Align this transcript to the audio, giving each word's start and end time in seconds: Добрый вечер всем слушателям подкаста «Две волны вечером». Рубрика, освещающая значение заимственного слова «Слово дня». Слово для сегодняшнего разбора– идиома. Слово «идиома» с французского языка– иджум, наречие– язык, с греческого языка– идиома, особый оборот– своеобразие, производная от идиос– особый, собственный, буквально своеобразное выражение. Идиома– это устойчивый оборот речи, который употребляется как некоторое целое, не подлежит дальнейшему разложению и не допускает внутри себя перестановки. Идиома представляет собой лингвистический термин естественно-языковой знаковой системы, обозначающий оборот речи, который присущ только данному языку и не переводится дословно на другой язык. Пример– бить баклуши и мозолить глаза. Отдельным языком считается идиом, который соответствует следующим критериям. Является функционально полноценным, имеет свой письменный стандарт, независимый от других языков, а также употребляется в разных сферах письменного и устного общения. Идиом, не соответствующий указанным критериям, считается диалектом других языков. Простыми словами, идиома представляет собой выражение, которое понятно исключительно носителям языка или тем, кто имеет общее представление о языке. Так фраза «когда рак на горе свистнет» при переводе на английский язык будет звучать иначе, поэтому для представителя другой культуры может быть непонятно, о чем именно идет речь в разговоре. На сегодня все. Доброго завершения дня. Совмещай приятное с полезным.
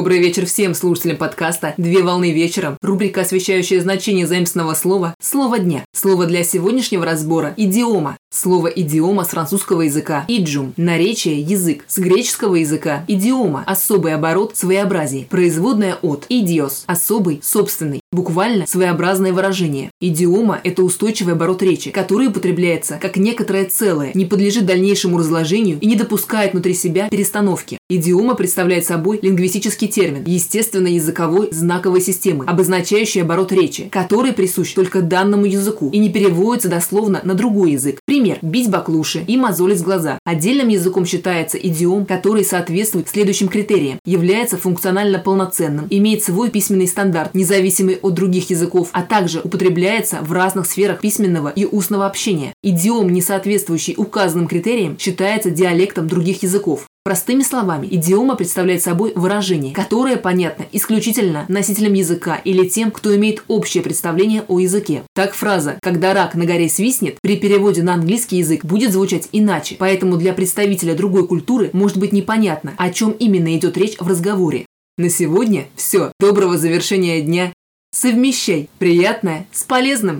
Добрый 0.00 0.18
вечер 0.18 0.46
всем 0.46 0.72
слушателям 0.72 1.18
подкаста 1.18 1.74
«Две 1.76 2.02
волны 2.02 2.32
вечером». 2.32 2.78
Рубрика, 2.80 3.20
освещающая 3.20 3.82
значение 3.82 4.26
заимственного 4.26 4.72
слова 4.72 5.14
«Слово 5.20 5.58
дня». 5.58 5.84
Слово 5.94 6.24
для 6.24 6.42
сегодняшнего 6.42 7.04
разбора– 7.04 7.52
идиома. 7.58 8.16
Слово 8.32 8.68
«идиома» 8.68 9.24
с 9.24 9.30
французского 9.30 9.82
языка– 9.82 10.24
иджум, 10.28 10.72
наречие– 10.76 11.40
язык, 11.42 11.84
с 11.88 11.98
греческого 11.98 12.54
языка– 12.54 13.04
идиома, 13.08 13.64
особый 13.66 14.14
оборот– 14.14 14.52
своеобразие, 14.56 15.26
производная 15.28 15.96
от 16.00 16.26
идиос– 16.28 16.84
особый, 16.86 17.40
собственный, 17.42 18.00
буквально 18.12 18.68
своеобразное 18.68 19.32
выражение. 19.32 19.90
Идиома– 20.00 20.60
это 20.62 20.84
устойчивый 20.84 21.34
оборот 21.34 21.60
речи, 21.64 21.90
который 21.90 22.28
употребляется 22.28 23.00
как 23.02 23.16
некоторое 23.16 23.64
целое, 23.64 24.12
не 24.14 24.26
подлежит 24.26 24.64
дальнейшему 24.64 25.18
разложению 25.18 25.80
и 25.80 25.86
не 25.86 25.96
допускает 25.96 26.52
внутри 26.52 26.74
себя 26.74 27.08
перестановки. 27.08 27.78
Идиома 27.88 28.36
представляет 28.36 28.86
собой 28.86 29.18
лингвистический 29.20 29.88
термин 29.88 30.22
естественно-языковой 30.24 31.48
знаковой 31.50 32.00
системы, 32.00 32.44
обозначающий 32.44 33.22
оборот 33.22 33.50
речи, 33.50 33.88
который 33.90 34.32
присущ 34.32 34.72
только 34.72 35.02
данному 35.02 35.46
языку 35.46 35.90
и 35.90 35.98
не 35.98 36.10
переводится 36.10 36.68
дословно 36.68 37.20
на 37.24 37.34
другой 37.34 37.72
язык. 37.72 37.98
Пример– 38.04 38.19
бить 38.42 38.70
баклуши 38.70 39.24
и 39.26 39.36
мозолить 39.36 39.82
глаза. 39.82 40.18
Отдельным 40.24 40.68
языком 40.68 41.06
считается 41.06 41.58
идиом, 41.58 42.06
который 42.06 42.44
соответствует 42.44 43.08
следующим 43.08 43.48
критериям. 43.48 43.98
Является 44.04 44.56
функционально 44.56 45.18
полноценным, 45.18 45.86
имеет 45.90 46.22
свой 46.22 46.50
письменный 46.50 46.86
стандарт, 46.86 47.34
независимый 47.34 47.98
от 48.02 48.14
других 48.14 48.50
языков, 48.50 48.88
а 48.92 49.02
также 49.02 49.40
употребляется 49.40 50.18
в 50.22 50.32
разных 50.32 50.66
сферах 50.66 51.00
письменного 51.00 51.48
и 51.48 51.64
устного 51.64 52.06
общения. 52.06 52.52
Идиом, 52.62 53.10
не 53.12 53.22
соответствующий 53.22 53.94
указанным 53.96 54.48
критериям, 54.48 54.98
считается 54.98 55.50
диалектом 55.50 56.08
других 56.08 56.42
языков. 56.42 56.89
Простыми 57.10 57.42
словами, 57.42 57.88
идиома 57.90 58.36
представляет 58.36 58.84
собой 58.84 59.10
выражение, 59.16 59.74
которое 59.74 60.16
понятно 60.16 60.66
исключительно 60.70 61.44
носителям 61.48 61.94
языка 61.94 62.36
или 62.36 62.68
тем, 62.68 62.92
кто 62.92 63.16
имеет 63.16 63.42
общее 63.48 63.82
представление 63.82 64.44
о 64.46 64.60
языке. 64.60 65.02
Так 65.12 65.34
фраза 65.34 65.76
«когда 65.82 66.14
рак 66.14 66.36
на 66.36 66.44
горе 66.44 66.68
свистнет» 66.68 67.18
при 67.20 67.36
переводе 67.36 67.82
на 67.82 67.94
английский 67.94 68.36
язык 68.36 68.64
будет 68.64 68.92
звучать 68.92 69.28
иначе, 69.32 69.74
поэтому 69.76 70.18
для 70.18 70.32
представителя 70.32 70.94
другой 70.94 71.26
культуры 71.26 71.70
может 71.72 71.96
быть 71.96 72.12
непонятно, 72.12 72.74
о 72.78 72.90
чем 72.90 73.10
именно 73.10 73.56
идет 73.56 73.76
речь 73.76 73.96
в 73.98 74.06
разговоре. 74.06 74.66
На 74.96 75.10
сегодня 75.10 75.66
все. 75.74 76.12
Доброго 76.20 76.58
завершения 76.58 77.22
дня. 77.22 77.52
Совмещай 77.92 78.68
приятное 78.78 79.48
с 79.50 79.64
полезным. 79.64 80.19